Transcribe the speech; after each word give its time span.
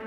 Je 0.00 0.06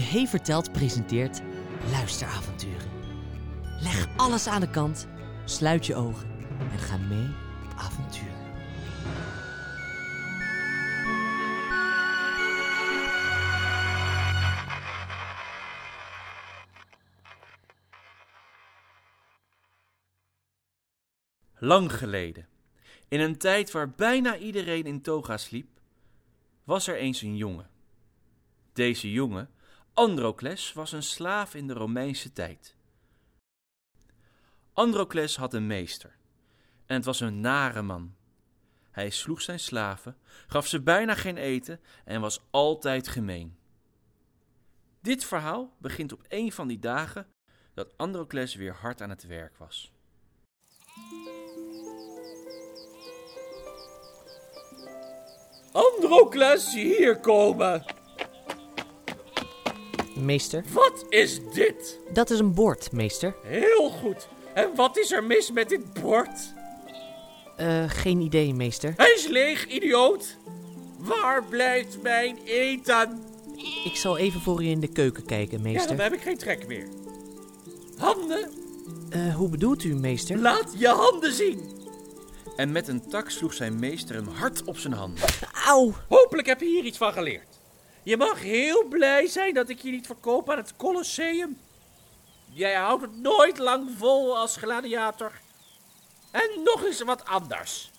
Hey 0.00 0.26
Verteld 0.26 0.72
presenteert 0.72 1.40
luisteravonturen. 1.90 2.88
Leg 3.80 4.08
alles 4.16 4.46
aan 4.46 4.60
de 4.60 4.70
kant, 4.70 5.06
sluit 5.44 5.86
je 5.86 5.94
ogen 5.94 6.28
en 6.72 6.78
ga 6.78 6.96
mee 6.96 7.28
op 7.64 7.74
avontuur. 7.76 8.40
Lang 21.62 21.92
geleden, 21.92 22.48
in 23.08 23.20
een 23.20 23.38
tijd 23.38 23.70
waar 23.70 23.90
bijna 23.90 24.36
iedereen 24.36 24.84
in 24.84 25.02
toga 25.02 25.36
sliep, 25.36 25.80
was 26.64 26.86
er 26.86 26.96
eens 26.96 27.22
een 27.22 27.36
jongen. 27.36 27.70
Deze 28.72 29.12
jongen, 29.12 29.50
Androcles, 29.94 30.72
was 30.72 30.92
een 30.92 31.02
slaaf 31.02 31.54
in 31.54 31.66
de 31.66 31.72
Romeinse 31.72 32.32
tijd. 32.32 32.76
Androcles 34.72 35.36
had 35.36 35.54
een 35.54 35.66
meester, 35.66 36.16
en 36.86 36.96
het 36.96 37.04
was 37.04 37.20
een 37.20 37.40
nare 37.40 37.82
man. 37.82 38.14
Hij 38.90 39.10
sloeg 39.10 39.42
zijn 39.42 39.60
slaven, 39.60 40.16
gaf 40.46 40.66
ze 40.66 40.82
bijna 40.82 41.14
geen 41.14 41.36
eten 41.36 41.80
en 42.04 42.20
was 42.20 42.40
altijd 42.50 43.08
gemeen. 43.08 43.58
Dit 45.00 45.24
verhaal 45.24 45.76
begint 45.78 46.12
op 46.12 46.24
een 46.28 46.52
van 46.52 46.68
die 46.68 46.78
dagen 46.78 47.26
dat 47.74 47.96
Androcles 47.96 48.54
weer 48.54 48.74
hard 48.74 49.02
aan 49.02 49.10
het 49.10 49.26
werk 49.26 49.56
was. 49.56 49.92
Androcles, 55.72 56.72
hier 56.74 57.16
komen. 57.16 57.84
Meester, 60.14 60.64
Wat 60.72 61.04
is 61.08 61.40
dit? 61.52 61.98
dat 62.12 62.30
is 62.30 62.38
een 62.38 62.54
bord, 62.54 62.92
meester. 62.92 63.34
Heel 63.42 63.90
goed. 63.90 64.28
En 64.54 64.70
wat 64.74 64.96
is 64.98 65.12
er 65.12 65.24
mis 65.24 65.50
met 65.52 65.68
dit 65.68 65.92
bord? 66.02 66.52
Eh, 67.56 67.84
geen 67.88 68.20
idee, 68.20 68.54
meester. 68.54 68.92
Hij 68.96 69.12
is 69.16 69.26
leeg, 69.26 69.66
idioot. 69.66 70.36
Waar 70.98 71.44
blijft 71.44 72.02
mijn 72.02 72.38
eten? 72.44 73.22
Ik 73.84 73.96
zal 73.96 74.18
even 74.18 74.40
voor 74.40 74.62
u 74.62 74.66
in 74.66 74.80
de 74.80 74.88
keuken 74.88 75.24
kijken, 75.24 75.56
Ja, 75.58 75.62
meester. 75.64 75.88
dan 75.96 75.98
heb 76.04 76.12
ik 76.12 76.20
geen 76.20 76.38
trek 76.38 76.66
meer. 76.66 76.88
Handen? 77.96 78.50
Eh, 79.10 79.34
hoe 79.34 79.48
bedoelt 79.48 79.84
u, 79.84 79.94
meester? 79.94 80.38
Laat 80.38 80.72
je 80.78 80.88
handen 80.88 81.32
zien. 81.32 81.69
En 82.56 82.72
met 82.72 82.88
een 82.88 83.08
tak 83.08 83.30
sloeg 83.30 83.54
zijn 83.54 83.78
meester 83.78 84.14
hem 84.14 84.28
hard 84.28 84.64
op 84.64 84.78
zijn 84.78 84.92
handen. 84.92 85.24
Auw! 85.64 85.94
Hopelijk 86.08 86.48
heb 86.48 86.60
je 86.60 86.66
hier 86.66 86.84
iets 86.84 86.98
van 86.98 87.12
geleerd. 87.12 87.58
Je 88.02 88.16
mag 88.16 88.40
heel 88.40 88.84
blij 88.84 89.26
zijn 89.26 89.54
dat 89.54 89.68
ik 89.68 89.82
je 89.82 89.90
niet 89.90 90.06
verkoop 90.06 90.50
aan 90.50 90.56
het 90.56 90.76
Colosseum. 90.76 91.58
Jij 92.52 92.74
houdt 92.74 93.02
het 93.02 93.16
nooit 93.16 93.58
lang 93.58 93.90
vol 93.98 94.36
als 94.36 94.56
gladiator. 94.56 95.32
En 96.30 96.62
nog 96.64 96.84
eens 96.84 97.02
wat 97.02 97.24
anders. 97.24 97.90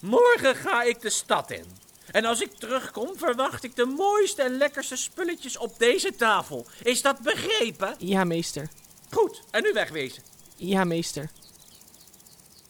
Morgen 0.00 0.54
ga 0.54 0.82
ik 0.82 1.00
de 1.00 1.10
stad 1.10 1.50
in. 1.50 1.64
En 2.10 2.24
als 2.24 2.40
ik 2.40 2.52
terugkom, 2.52 3.10
verwacht 3.16 3.64
ik 3.64 3.76
de 3.76 3.84
mooiste 3.84 4.42
en 4.42 4.56
lekkerste 4.56 4.96
spulletjes 4.96 5.58
op 5.58 5.78
deze 5.78 6.14
tafel. 6.14 6.66
Is 6.82 7.02
dat 7.02 7.18
begrepen? 7.18 7.94
Ja, 7.98 8.24
meester. 8.24 8.68
Goed, 9.10 9.42
en 9.50 9.62
nu 9.62 9.72
wegwezen. 9.72 10.22
Ja, 10.56 10.84
meester. 10.84 11.30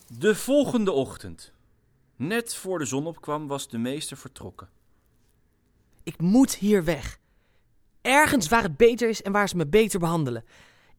De 0.08 0.34
volgende 0.34 0.92
ochtend, 0.92 1.52
net 2.16 2.54
voor 2.54 2.78
de 2.78 2.84
zon 2.84 3.06
opkwam, 3.06 3.46
was 3.46 3.68
de 3.68 3.78
meester 3.78 4.16
vertrokken. 4.16 4.68
Ik 6.02 6.20
moet 6.20 6.54
hier 6.54 6.84
weg. 6.84 7.18
Ergens 8.00 8.48
waar 8.48 8.62
het 8.62 8.76
beter 8.76 9.08
is 9.08 9.22
en 9.22 9.32
waar 9.32 9.48
ze 9.48 9.56
me 9.56 9.66
beter 9.66 10.00
behandelen. 10.00 10.44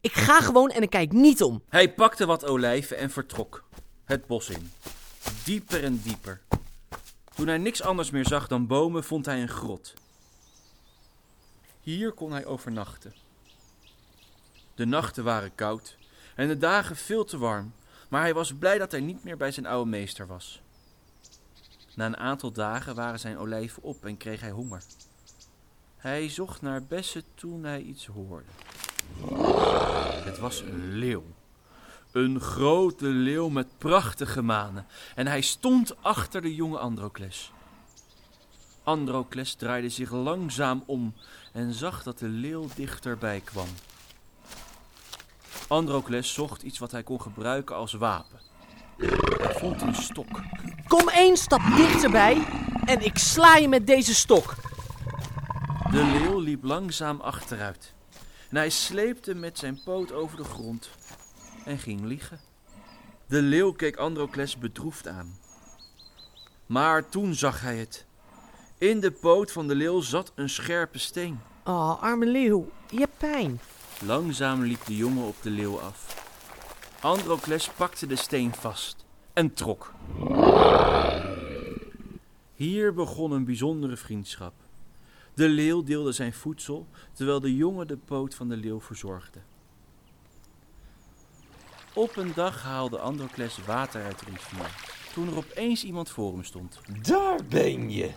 Ik 0.00 0.12
ga 0.12 0.40
gewoon 0.40 0.70
en 0.70 0.82
ik 0.82 0.90
kijk 0.90 1.12
niet 1.12 1.42
om. 1.42 1.62
Hij 1.68 1.94
pakte 1.94 2.26
wat 2.26 2.44
olijven 2.44 2.96
en 2.96 3.10
vertrok, 3.10 3.64
het 4.04 4.26
bos 4.26 4.48
in. 4.48 4.70
Dieper 5.44 5.84
en 5.84 6.00
dieper. 6.02 6.40
Toen 7.34 7.46
hij 7.46 7.58
niks 7.58 7.82
anders 7.82 8.10
meer 8.10 8.26
zag 8.26 8.46
dan 8.46 8.66
bomen, 8.66 9.04
vond 9.04 9.26
hij 9.26 9.40
een 9.42 9.48
grot. 9.48 9.94
Hier 11.80 12.12
kon 12.12 12.32
hij 12.32 12.46
overnachten. 12.46 13.14
De 14.74 14.84
nachten 14.84 15.24
waren 15.24 15.54
koud 15.54 15.96
en 16.34 16.48
de 16.48 16.58
dagen 16.58 16.96
veel 16.96 17.24
te 17.24 17.38
warm, 17.38 17.72
maar 18.08 18.20
hij 18.20 18.34
was 18.34 18.54
blij 18.54 18.78
dat 18.78 18.90
hij 18.90 19.00
niet 19.00 19.24
meer 19.24 19.36
bij 19.36 19.50
zijn 19.52 19.66
oude 19.66 19.90
meester 19.90 20.26
was. 20.26 20.62
Na 21.94 22.06
een 22.06 22.16
aantal 22.16 22.52
dagen 22.52 22.94
waren 22.94 23.20
zijn 23.20 23.38
olijven 23.38 23.82
op 23.82 24.04
en 24.04 24.16
kreeg 24.16 24.40
hij 24.40 24.50
honger. 24.50 24.82
Hij 25.96 26.28
zocht 26.28 26.62
naar 26.62 26.82
bessen 26.84 27.22
toen 27.34 27.64
hij 27.64 27.80
iets 27.80 28.06
hoorde. 28.06 28.48
Het 30.24 30.38
was 30.38 30.60
een 30.60 30.92
leeuw. 30.92 31.24
Een 32.12 32.40
grote 32.40 33.06
leeuw 33.06 33.48
met 33.48 33.78
prachtige 33.78 34.42
manen. 34.42 34.86
En 35.14 35.26
hij 35.26 35.40
stond 35.40 36.02
achter 36.02 36.40
de 36.40 36.54
jonge 36.54 36.78
Androcles. 36.78 37.52
Androcles 38.82 39.54
draaide 39.54 39.88
zich 39.88 40.10
langzaam 40.10 40.82
om 40.86 41.14
en 41.52 41.72
zag 41.72 42.02
dat 42.02 42.18
de 42.18 42.28
leeuw 42.28 42.66
dichterbij 42.74 43.40
kwam. 43.40 43.68
Androcles 45.68 46.32
zocht 46.32 46.62
iets 46.62 46.78
wat 46.78 46.90
hij 46.90 47.02
kon 47.02 47.20
gebruiken 47.20 47.76
als 47.76 47.92
wapen. 47.92 48.40
Hij 48.96 49.54
vond 49.54 49.82
een 49.82 49.94
stok. 49.94 50.40
Kom 50.86 51.08
één 51.08 51.36
stap 51.36 51.60
dichterbij 51.76 52.46
en 52.84 53.00
ik 53.00 53.18
sla 53.18 53.56
je 53.56 53.68
met 53.68 53.86
deze 53.86 54.14
stok. 54.14 54.54
De 55.90 56.04
leeuw 56.04 56.38
liep 56.38 56.64
langzaam 56.64 57.20
achteruit. 57.20 57.94
En 58.50 58.56
hij 58.56 58.70
sleepte 58.70 59.34
met 59.34 59.58
zijn 59.58 59.80
poot 59.84 60.12
over 60.12 60.36
de 60.36 60.44
grond 60.44 60.90
en 61.64 61.78
ging 61.78 62.04
liggen. 62.04 62.40
De 63.26 63.42
leeuw 63.42 63.72
keek 63.72 63.96
Androcles 63.96 64.58
bedroefd 64.58 65.08
aan. 65.08 65.38
Maar 66.66 67.08
toen 67.08 67.34
zag 67.34 67.60
hij 67.60 67.76
het. 67.76 68.06
In 68.78 69.00
de 69.00 69.10
poot 69.10 69.52
van 69.52 69.68
de 69.68 69.74
leeuw 69.74 70.00
zat 70.00 70.32
een 70.34 70.48
scherpe 70.48 70.98
steen. 70.98 71.40
Oh, 71.64 72.02
arme 72.02 72.26
leeuw. 72.26 72.70
Je 72.90 72.98
hebt 72.98 73.18
pijn. 73.18 73.60
Langzaam 74.06 74.62
liep 74.62 74.84
de 74.84 74.96
jongen 74.96 75.24
op 75.24 75.36
de 75.42 75.50
leeuw 75.50 75.80
af. 75.80 76.26
Androcles 77.00 77.70
pakte 77.70 78.06
de 78.06 78.16
steen 78.16 78.54
vast 78.54 79.04
en 79.32 79.54
trok. 79.54 79.92
Hier 82.54 82.94
begon 82.94 83.32
een 83.32 83.44
bijzondere 83.44 83.96
vriendschap. 83.96 84.52
De 85.34 85.48
leeuw 85.48 85.82
deelde 85.82 86.12
zijn 86.12 86.32
voedsel, 86.32 86.86
terwijl 87.12 87.40
de 87.40 87.56
jongen 87.56 87.86
de 87.86 87.96
poot 87.96 88.34
van 88.34 88.48
de 88.48 88.56
leeuw 88.56 88.80
verzorgde. 88.80 89.38
Op 91.94 92.16
een 92.16 92.32
dag 92.34 92.62
haalde 92.62 92.98
Androcles 92.98 93.58
water 93.66 94.04
uit 94.04 94.18
de 94.18 94.24
rivier, 94.30 94.74
toen 95.12 95.28
er 95.28 95.36
opeens 95.36 95.84
iemand 95.84 96.10
voor 96.10 96.32
hem 96.32 96.44
stond. 96.44 96.80
Daar 97.02 97.38
ben 97.48 97.90
je. 97.90 98.10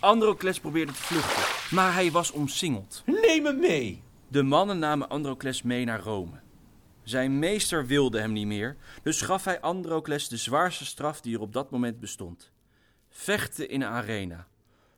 Androcles 0.00 0.60
probeerde 0.60 0.92
te 0.92 1.02
vluchten, 1.02 1.74
maar 1.76 1.94
hij 1.94 2.10
was 2.10 2.30
omsingeld. 2.30 3.02
Neem 3.06 3.42
me 3.42 3.52
mee. 3.52 4.02
De 4.32 4.42
mannen 4.42 4.78
namen 4.78 5.08
Androcles 5.08 5.62
mee 5.62 5.84
naar 5.84 6.00
Rome. 6.00 6.40
Zijn 7.02 7.38
meester 7.38 7.86
wilde 7.86 8.20
hem 8.20 8.32
niet 8.32 8.46
meer, 8.46 8.76
dus 9.02 9.20
gaf 9.20 9.44
hij 9.44 9.60
Androcles 9.60 10.28
de 10.28 10.36
zwaarste 10.36 10.84
straf 10.84 11.20
die 11.20 11.34
er 11.34 11.40
op 11.40 11.52
dat 11.52 11.70
moment 11.70 12.00
bestond: 12.00 12.50
vechten 13.08 13.68
in 13.68 13.82
een 13.82 13.88
arena, 13.88 14.46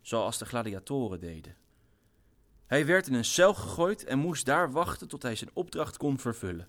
zoals 0.02 0.38
de 0.38 0.44
gladiatoren 0.44 1.20
deden. 1.20 1.56
Hij 2.66 2.86
werd 2.86 3.06
in 3.06 3.14
een 3.14 3.25
cel 3.25 3.54
gegooid 3.54 4.04
en 4.04 4.19
moest 4.19 4.46
daar 4.46 4.72
wachten 4.72 5.08
tot 5.08 5.22
hij 5.22 5.36
zijn 5.36 5.50
opdracht 5.52 5.96
kon 5.96 6.19
vervullen. 6.19 6.69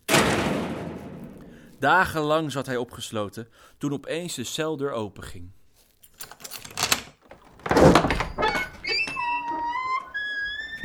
Dagenlang 1.79 2.51
zat 2.51 2.65
hij 2.65 2.77
opgesloten 2.77 3.47
toen 3.77 3.93
opeens 3.93 4.35
de 4.35 4.43
celdeur 4.43 4.91
openging. 4.91 5.51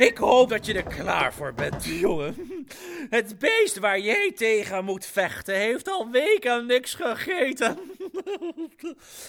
Ik 0.01 0.17
hoop 0.17 0.49
dat 0.49 0.65
je 0.65 0.73
er 0.73 0.83
klaar 0.83 1.33
voor 1.33 1.53
bent, 1.53 1.85
jongen. 1.85 2.35
Het 3.09 3.39
beest 3.39 3.79
waar 3.79 3.99
jij 3.99 4.31
tegen 4.35 4.85
moet 4.85 5.05
vechten 5.05 5.55
heeft 5.55 5.89
al 5.89 6.09
weken 6.09 6.65
niks 6.65 6.93
gegeten. 6.93 7.77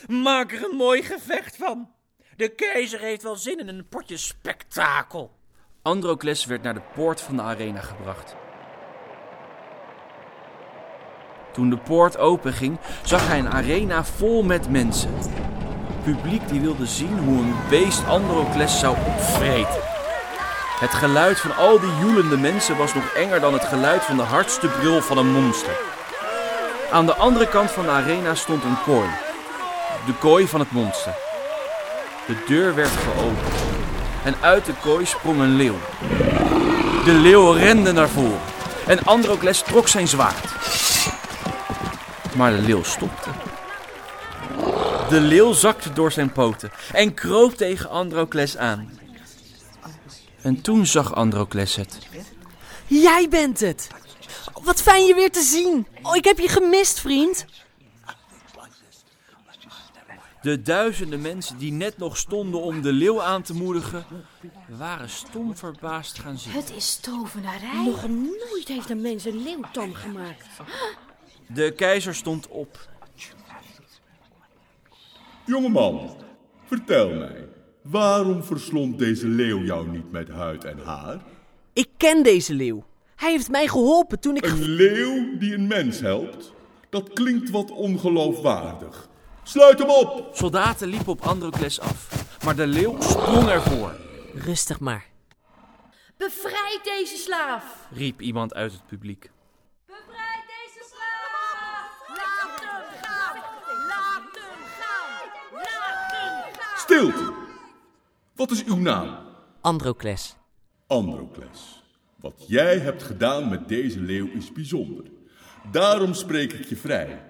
Maak 0.09 0.53
er 0.53 0.65
een 0.71 0.77
mooi 0.77 1.03
gevecht 1.03 1.57
van. 1.57 1.91
De 2.37 2.49
keizer 2.49 3.01
heeft 3.01 3.23
wel 3.23 3.37
zin 3.37 3.59
in 3.59 3.69
een 3.69 3.89
potje 3.89 4.17
spektakel. 4.17 5.31
Androcles 5.83 6.45
werd 6.45 6.63
naar 6.63 6.75
de 6.75 6.83
poort 6.95 7.21
van 7.21 7.37
de 7.37 7.43
arena 7.43 7.81
gebracht. 7.81 8.37
Toen 11.53 11.71
de 11.71 11.79
poort 11.79 12.19
openging, 12.19 12.79
zag 13.05 13.29
hij 13.29 13.39
een 13.39 13.53
arena 13.53 14.05
vol 14.05 14.43
met 14.43 14.71
mensen. 14.71 15.15
Publiek 16.05 16.49
die 16.49 16.61
wilde 16.61 16.87
zien 16.87 17.19
hoe 17.19 17.39
een 17.39 17.55
beest 17.69 18.07
Androcles 18.07 18.79
zou 18.79 18.97
opvreten. 18.97 19.92
Het 20.83 20.95
geluid 20.95 21.41
van 21.41 21.57
al 21.57 21.81
die 21.81 21.97
joelende 22.01 22.37
mensen 22.37 22.77
was 22.77 22.95
nog 22.95 23.05
enger 23.15 23.41
dan 23.41 23.53
het 23.53 23.65
geluid 23.65 24.05
van 24.05 24.17
de 24.17 24.23
hardste 24.23 24.69
brul 24.69 25.01
van 25.01 25.19
een 25.19 25.33
monster. 25.33 25.81
Aan 26.93 27.07
de 27.07 27.15
andere 27.15 27.49
kant 27.49 27.71
van 27.71 27.85
de 27.85 27.91
arena 27.91 28.35
stond 28.35 28.65
een 28.65 28.83
kooi. 28.85 29.09
De 30.07 30.15
kooi 30.21 30.49
van 30.49 30.61
het 30.61 30.71
monster. 30.71 31.15
De 32.27 32.37
deur 32.47 32.75
werd 32.75 32.89
geopend. 32.89 33.55
En 34.25 34.35
uit 34.41 34.65
de 34.65 34.73
kooi 34.81 35.07
sprong 35.07 35.41
een 35.41 35.57
leeuw. 35.57 35.79
De 37.05 37.13
leeuw 37.13 37.51
rende 37.53 37.93
naar 37.93 38.09
voren. 38.09 38.41
En 38.87 39.05
Androcles 39.05 39.63
trok 39.63 39.89
zijn 39.89 40.09
zwaard. 40.09 40.55
Maar 42.37 42.51
de 42.51 42.63
leeuw 42.63 42.83
stopte. 42.83 43.31
De 45.09 45.21
leeuw 45.21 45.53
zakte 45.53 45.93
door 45.93 46.13
zijn 46.13 46.33
poten 46.33 46.71
en 46.93 47.15
kroop 47.15 47.57
tegen 47.57 47.91
Androcles 47.91 48.57
aan. 48.57 49.01
En 50.43 50.61
toen 50.61 50.87
zag 50.87 51.15
Androcles 51.15 51.77
het. 51.77 51.99
Jij 52.87 53.29
bent 53.29 53.61
het! 53.61 53.89
Wat 54.63 54.83
fijn 54.83 55.05
je 55.05 55.15
weer 55.15 55.31
te 55.31 55.43
zien! 55.43 55.87
Oh, 56.03 56.17
ik 56.17 56.25
heb 56.25 56.39
je 56.39 56.49
gemist, 56.49 57.01
vriend! 57.01 57.47
De 60.43 60.63
duizenden 60.63 61.21
mensen 61.21 61.59
die 61.59 61.73
net 61.73 61.99
nog 61.99 62.17
stonden 62.17 62.63
om 62.63 62.83
de 62.83 62.93
leeuw 62.93 63.23
aan 63.23 63.43
te 63.43 63.55
moedigen, 63.55 64.07
waren 64.69 65.11
stom 65.11 65.57
verbaasd 65.57 66.19
gaan 66.19 66.39
zitten. 66.39 66.61
Het 66.61 66.73
is 66.77 66.97
tovenarij. 66.97 67.85
Nog 67.85 68.09
nooit 68.09 68.69
heeft 68.69 68.91
een 68.91 69.01
mens 69.01 69.25
een 69.25 69.43
leeuwtam 69.43 69.95
gemaakt. 69.95 70.47
De 71.47 71.73
keizer 71.73 72.15
stond 72.15 72.49
op. 72.49 72.89
Jongeman, 75.45 76.17
vertel 76.65 77.09
mij, 77.09 77.49
waarom 77.83 78.45
verslond 78.45 78.99
deze 78.99 79.27
leeuw 79.27 79.63
jou 79.63 79.89
niet 79.89 80.13
met 80.13 80.29
huid 80.29 80.65
en 80.65 80.79
haar? 80.85 81.21
Ik 81.73 81.89
ken 81.97 82.23
deze 82.23 82.55
leeuw. 82.55 82.85
Hij 83.17 83.31
heeft 83.31 83.51
mij 83.51 83.69
geholpen 83.69 84.21
toen 84.21 84.37
ik... 84.37 84.47
Een 84.47 84.63
leeuw 84.69 85.39
die 85.39 85.55
een 85.55 85.67
mens 85.67 86.01
helpt? 86.01 86.53
Dat 86.91 87.13
klinkt 87.13 87.51
wat 87.51 87.71
ongeloofwaardig. 87.71 89.09
Sluit 89.43 89.79
hem 89.79 89.91
op! 89.91 90.31
Soldaten 90.33 90.89
liepen 90.89 91.09
op 91.13 91.21
Androcles 91.21 91.81
af, 91.81 92.25
maar 92.45 92.57
de 92.57 92.67
leeuw 92.67 93.01
sprong 93.01 93.49
ervoor, 93.49 93.97
Rustig 94.35 94.81
maar. 94.81 95.07
Bevrijd 96.17 96.81
deze 96.85 97.17
slaaf! 97.17 97.89
riep 97.91 98.21
iemand 98.21 98.55
uit 98.55 98.73
het 98.73 98.87
publiek. 98.87 99.31
Bevrijd 99.87 100.45
deze 100.47 100.89
slaaf! 100.91 102.09
Laat 102.09 102.61
hem 102.61 102.85
gaan! 103.03 103.37
Laat 103.87 104.35
hem 104.35 104.65
gaan! 104.79 105.29
Laat 105.53 106.13
hem 106.13 106.53
gaan! 106.55 106.79
Stilte! 106.79 107.42
Wat 108.35 108.51
is 108.51 108.65
uw 108.65 108.77
naam? 108.77 109.19
Androcles. 109.61 110.37
Androcles. 110.87 111.83
Wat 112.21 112.45
jij 112.47 112.79
hebt 112.79 113.03
gedaan 113.03 113.49
met 113.49 113.69
deze 113.69 114.01
leeuw 114.01 114.29
is 114.33 114.53
bijzonder. 114.53 115.05
Daarom 115.71 116.15
spreek 116.15 116.53
ik 116.53 116.65
je 116.65 116.77
vrij. 116.77 117.23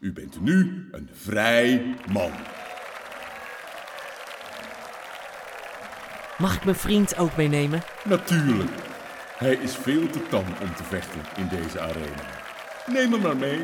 U 0.00 0.12
bent 0.12 0.40
nu 0.40 0.88
een 0.90 1.08
vrij 1.12 1.96
man. 2.12 2.30
Mag 6.38 6.56
ik 6.56 6.64
mijn 6.64 6.76
vriend 6.76 7.16
ook 7.16 7.36
meenemen? 7.36 7.82
Natuurlijk. 8.04 8.70
Hij 9.36 9.54
is 9.54 9.76
veel 9.76 10.10
te 10.10 10.26
tam 10.28 10.44
om 10.62 10.74
te 10.74 10.84
vechten 10.84 11.20
in 11.36 11.48
deze 11.48 11.80
arena. 11.80 12.22
Neem 12.86 13.12
hem 13.12 13.20
maar 13.20 13.36
mee. 13.36 13.62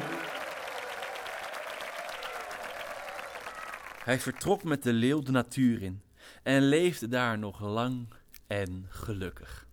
Hij 4.05 4.21
vertrok 4.21 4.65
met 4.65 4.83
de 4.83 4.93
leeuw 4.93 5.23
de 5.23 5.33
natuur 5.33 5.83
in 5.83 6.03
en 6.43 6.63
leefde 6.63 7.09
daar 7.09 7.39
nog 7.39 7.61
lang 7.61 8.09
en 8.47 8.87
gelukkig. 8.89 9.68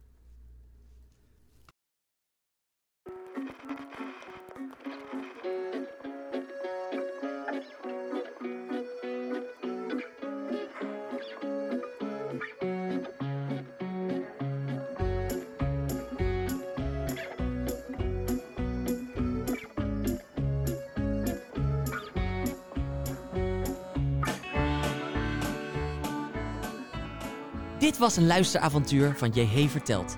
Dit 27.86 27.98
was 27.98 28.18
een 28.18 28.28
luisteravontuur 28.28 29.14
van 29.18 29.30
JH 29.30 29.70
Verteld. 29.70 30.18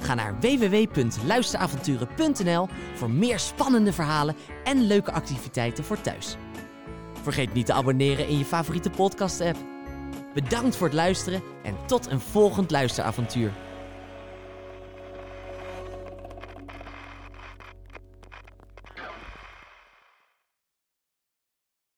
Ga 0.00 0.14
naar 0.14 0.40
www.luisteravonturen.nl 0.40 2.68
voor 2.94 3.10
meer 3.10 3.38
spannende 3.38 3.92
verhalen 3.92 4.36
en 4.64 4.86
leuke 4.86 5.12
activiteiten 5.12 5.84
voor 5.84 6.00
thuis. 6.00 6.36
Vergeet 7.22 7.52
niet 7.52 7.66
te 7.66 7.72
abonneren 7.72 8.28
in 8.28 8.38
je 8.38 8.44
favoriete 8.44 8.90
podcast-app. 8.90 9.56
Bedankt 10.34 10.76
voor 10.76 10.86
het 10.86 10.96
luisteren 10.96 11.42
en 11.62 11.76
tot 11.86 12.10
een 12.10 12.20
volgend 12.20 12.70
luisteravontuur. 12.70 13.52